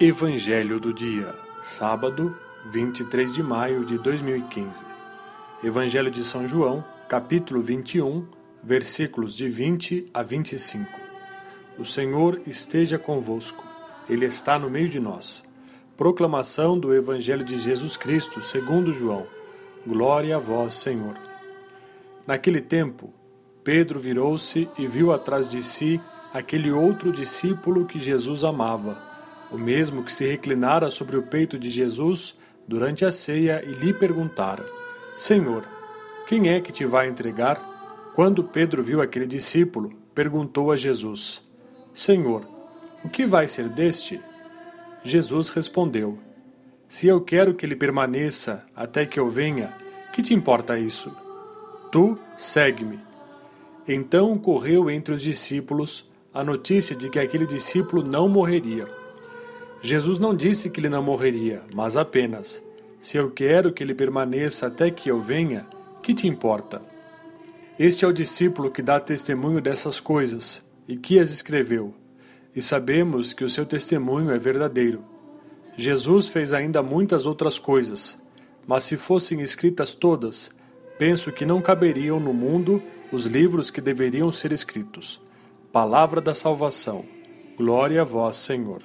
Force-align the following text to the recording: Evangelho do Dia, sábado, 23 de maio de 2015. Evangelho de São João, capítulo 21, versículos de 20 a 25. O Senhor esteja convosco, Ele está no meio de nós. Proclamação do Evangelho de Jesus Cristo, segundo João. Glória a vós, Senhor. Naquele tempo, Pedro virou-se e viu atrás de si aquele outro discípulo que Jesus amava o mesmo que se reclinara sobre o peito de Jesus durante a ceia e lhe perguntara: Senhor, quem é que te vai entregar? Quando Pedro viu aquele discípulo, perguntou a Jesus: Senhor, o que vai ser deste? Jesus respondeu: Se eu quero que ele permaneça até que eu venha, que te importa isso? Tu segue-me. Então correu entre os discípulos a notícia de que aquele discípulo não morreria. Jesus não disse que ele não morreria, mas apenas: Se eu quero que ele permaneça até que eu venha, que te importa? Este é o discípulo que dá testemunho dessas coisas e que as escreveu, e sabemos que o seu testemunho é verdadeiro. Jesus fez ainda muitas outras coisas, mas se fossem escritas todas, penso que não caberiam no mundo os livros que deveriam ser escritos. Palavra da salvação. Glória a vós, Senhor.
Evangelho 0.00 0.78
do 0.78 0.94
Dia, 0.94 1.34
sábado, 1.60 2.38
23 2.66 3.32
de 3.32 3.42
maio 3.42 3.84
de 3.84 3.98
2015. 3.98 4.86
Evangelho 5.64 6.08
de 6.08 6.22
São 6.22 6.46
João, 6.46 6.84
capítulo 7.08 7.60
21, 7.60 8.24
versículos 8.62 9.34
de 9.34 9.48
20 9.48 10.08
a 10.14 10.22
25. 10.22 10.88
O 11.76 11.84
Senhor 11.84 12.40
esteja 12.46 12.96
convosco, 12.96 13.64
Ele 14.08 14.24
está 14.24 14.56
no 14.56 14.70
meio 14.70 14.88
de 14.88 15.00
nós. 15.00 15.42
Proclamação 15.96 16.78
do 16.78 16.94
Evangelho 16.94 17.44
de 17.44 17.58
Jesus 17.58 17.96
Cristo, 17.96 18.40
segundo 18.40 18.92
João. 18.92 19.26
Glória 19.84 20.36
a 20.36 20.38
vós, 20.38 20.74
Senhor. 20.74 21.16
Naquele 22.24 22.60
tempo, 22.60 23.12
Pedro 23.64 23.98
virou-se 23.98 24.68
e 24.78 24.86
viu 24.86 25.12
atrás 25.12 25.50
de 25.50 25.60
si 25.60 26.00
aquele 26.32 26.70
outro 26.70 27.10
discípulo 27.10 27.84
que 27.84 27.98
Jesus 27.98 28.44
amava 28.44 29.07
o 29.50 29.58
mesmo 29.58 30.02
que 30.04 30.12
se 30.12 30.26
reclinara 30.26 30.90
sobre 30.90 31.16
o 31.16 31.22
peito 31.22 31.58
de 31.58 31.70
Jesus 31.70 32.38
durante 32.66 33.04
a 33.04 33.12
ceia 33.12 33.62
e 33.64 33.72
lhe 33.72 33.92
perguntara: 33.92 34.64
Senhor, 35.16 35.64
quem 36.26 36.50
é 36.50 36.60
que 36.60 36.72
te 36.72 36.84
vai 36.84 37.08
entregar? 37.08 38.12
Quando 38.14 38.44
Pedro 38.44 38.82
viu 38.82 39.00
aquele 39.00 39.26
discípulo, 39.26 39.92
perguntou 40.14 40.70
a 40.70 40.76
Jesus: 40.76 41.42
Senhor, 41.94 42.46
o 43.04 43.08
que 43.08 43.26
vai 43.26 43.48
ser 43.48 43.68
deste? 43.68 44.20
Jesus 45.02 45.48
respondeu: 45.48 46.18
Se 46.88 47.06
eu 47.06 47.20
quero 47.20 47.54
que 47.54 47.64
ele 47.64 47.76
permaneça 47.76 48.66
até 48.74 49.06
que 49.06 49.18
eu 49.18 49.28
venha, 49.28 49.72
que 50.12 50.22
te 50.22 50.34
importa 50.34 50.78
isso? 50.78 51.14
Tu 51.90 52.18
segue-me. 52.36 52.98
Então 53.86 54.36
correu 54.36 54.90
entre 54.90 55.14
os 55.14 55.22
discípulos 55.22 56.10
a 56.34 56.44
notícia 56.44 56.94
de 56.94 57.08
que 57.08 57.18
aquele 57.18 57.46
discípulo 57.46 58.02
não 58.02 58.28
morreria. 58.28 58.86
Jesus 59.80 60.18
não 60.18 60.34
disse 60.34 60.68
que 60.68 60.80
ele 60.80 60.88
não 60.88 61.02
morreria, 61.02 61.62
mas 61.72 61.96
apenas: 61.96 62.62
Se 62.98 63.16
eu 63.16 63.30
quero 63.30 63.72
que 63.72 63.82
ele 63.82 63.94
permaneça 63.94 64.66
até 64.66 64.90
que 64.90 65.08
eu 65.10 65.22
venha, 65.22 65.66
que 66.02 66.12
te 66.12 66.26
importa? 66.26 66.82
Este 67.78 68.04
é 68.04 68.08
o 68.08 68.12
discípulo 68.12 68.70
que 68.70 68.82
dá 68.82 68.98
testemunho 68.98 69.60
dessas 69.60 70.00
coisas 70.00 70.68
e 70.88 70.96
que 70.96 71.18
as 71.18 71.30
escreveu, 71.30 71.94
e 72.56 72.60
sabemos 72.60 73.32
que 73.32 73.44
o 73.44 73.48
seu 73.48 73.64
testemunho 73.64 74.32
é 74.32 74.38
verdadeiro. 74.38 75.04
Jesus 75.76 76.26
fez 76.26 76.52
ainda 76.52 76.82
muitas 76.82 77.24
outras 77.24 77.56
coisas, 77.56 78.20
mas 78.66 78.82
se 78.82 78.96
fossem 78.96 79.40
escritas 79.42 79.94
todas, 79.94 80.50
penso 80.98 81.30
que 81.30 81.46
não 81.46 81.62
caberiam 81.62 82.18
no 82.18 82.34
mundo 82.34 82.82
os 83.12 83.26
livros 83.26 83.70
que 83.70 83.80
deveriam 83.80 84.32
ser 84.32 84.50
escritos. 84.50 85.20
Palavra 85.72 86.20
da 86.20 86.34
salvação. 86.34 87.04
Glória 87.56 88.02
a 88.02 88.04
vós, 88.04 88.38
Senhor. 88.38 88.82